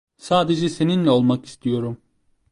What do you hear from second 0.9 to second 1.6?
olmak